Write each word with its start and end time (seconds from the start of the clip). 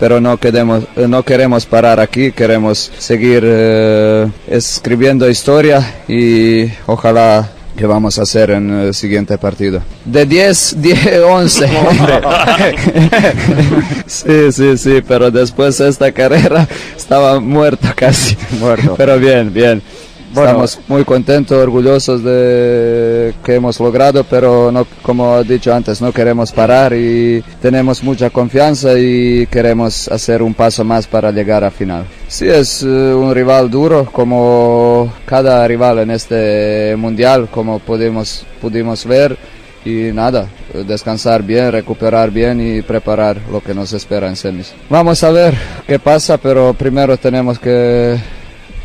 pero 0.00 0.18
no 0.18 0.38
queremos, 0.38 0.84
no 0.96 1.22
queremos 1.22 1.66
parar 1.66 2.00
aquí, 2.00 2.32
queremos 2.32 2.90
seguir 2.98 3.42
eh, 3.44 4.26
escribiendo 4.48 5.28
historia 5.28 6.02
y 6.08 6.64
ojalá 6.86 7.50
que 7.76 7.86
vamos 7.86 8.18
a 8.18 8.22
hacer 8.22 8.50
en 8.50 8.70
el 8.70 8.94
siguiente 8.94 9.36
partido. 9.38 9.82
De 10.04 10.24
10, 10.24 10.82
10, 10.82 11.22
11. 11.22 11.68
sí, 14.06 14.52
sí, 14.52 14.78
sí, 14.78 15.02
pero 15.06 15.30
después 15.30 15.78
de 15.78 15.88
esta 15.88 16.10
carrera 16.12 16.66
estaba 16.96 17.38
muerto 17.38 17.88
casi. 17.94 18.36
Muerto. 18.58 18.94
Pero 18.96 19.18
bien, 19.18 19.52
bien. 19.52 19.82
Estamos 20.30 20.78
muy 20.86 21.04
contentos, 21.04 21.58
orgullosos 21.58 22.22
de 22.22 23.34
que 23.44 23.56
hemos 23.56 23.80
logrado, 23.80 24.22
pero 24.22 24.70
no, 24.70 24.86
como 25.02 25.38
he 25.38 25.44
dicho 25.44 25.74
antes, 25.74 26.00
no 26.00 26.12
queremos 26.12 26.52
parar 26.52 26.92
y 26.92 27.42
tenemos 27.60 28.02
mucha 28.04 28.30
confianza 28.30 28.96
y 28.96 29.46
queremos 29.48 30.08
hacer 30.08 30.42
un 30.42 30.54
paso 30.54 30.84
más 30.84 31.08
para 31.08 31.32
llegar 31.32 31.64
a 31.64 31.70
final. 31.70 32.04
Sí, 32.28 32.48
es 32.48 32.82
eh, 32.82 32.86
un 32.86 33.34
rival 33.34 33.70
duro, 33.70 34.06
como 34.06 35.12
cada 35.26 35.66
rival 35.66 35.98
en 35.98 36.12
este 36.12 36.94
mundial, 36.96 37.48
como 37.50 37.80
pudimos, 37.80 38.46
pudimos 38.60 39.04
ver 39.04 39.36
y 39.84 40.12
nada, 40.12 40.46
descansar 40.86 41.42
bien, 41.42 41.72
recuperar 41.72 42.30
bien 42.30 42.60
y 42.60 42.82
preparar 42.82 43.38
lo 43.50 43.60
que 43.60 43.74
nos 43.74 43.92
espera 43.92 44.28
en 44.28 44.36
semis. 44.36 44.72
Vamos 44.88 45.24
a 45.24 45.30
ver 45.30 45.54
qué 45.86 45.98
pasa, 45.98 46.38
pero 46.38 46.74
primero 46.74 47.16
tenemos 47.16 47.58
que 47.58 48.16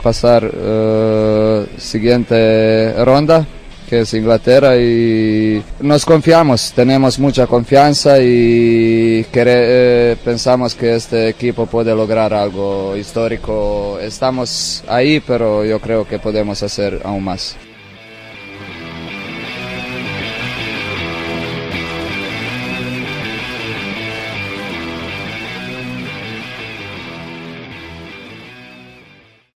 pasar 0.06 0.46
uh, 0.46 1.66
siguiente 1.80 2.94
ronda 3.04 3.44
que 3.90 4.02
es 4.02 4.14
Inglaterra 4.14 4.78
y 4.78 5.64
nos 5.80 6.06
confiamos, 6.06 6.74
tenemos 6.76 7.18
mucha 7.18 7.48
confianza 7.48 8.20
y 8.20 9.26
eh, 9.34 10.16
pensamos 10.24 10.76
que 10.76 10.96
este 10.96 11.30
equipo 11.30 11.66
puede 11.66 11.96
lograr 11.96 12.34
algo 12.34 12.96
histórico. 12.96 14.00
Estamos 14.00 14.84
ahí, 14.88 15.20
pero 15.20 15.64
yo 15.66 15.80
creo 15.80 16.08
que 16.08 16.20
podemos 16.20 16.62
hacer 16.62 17.02
aún 17.04 17.24
más. 17.24 17.56